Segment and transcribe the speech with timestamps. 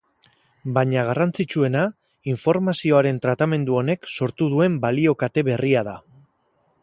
[0.77, 1.83] Baina garrantzitsuena
[2.33, 5.97] informazioaren tratamendu honek sortu duen balio-kate berria da.